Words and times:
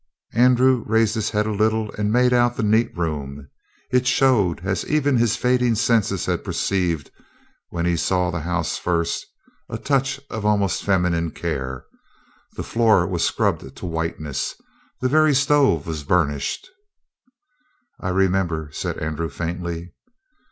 Andrew 0.33 0.83
raised 0.87 1.13
his 1.13 1.29
head 1.29 1.45
a 1.45 1.51
little 1.51 1.91
and 1.91 2.11
made 2.11 2.33
out 2.33 2.57
the 2.57 2.63
neat 2.63 2.89
room. 2.97 3.47
It 3.91 4.07
showed, 4.07 4.61
as 4.65 4.83
even 4.87 5.17
his 5.17 5.35
fading 5.35 5.75
senses 5.75 6.25
had 6.25 6.43
perceived 6.43 7.11
when 7.69 7.85
he 7.85 7.95
saw 7.95 8.31
the 8.31 8.39
house 8.39 8.79
first, 8.79 9.27
a 9.69 9.77
touch 9.77 10.19
of 10.31 10.43
almost 10.43 10.81
feminine 10.81 11.29
care. 11.29 11.85
The 12.53 12.63
floor 12.63 13.05
was 13.05 13.23
scrubbed 13.23 13.75
to 13.75 13.85
whiteness, 13.85 14.55
the 15.01 15.07
very 15.07 15.35
stove 15.35 15.85
was 15.85 16.03
burnished. 16.03 16.67
"I 17.99 18.09
remember," 18.09 18.71
said 18.73 18.97
Andrew 18.97 19.29
faintly. 19.29 19.93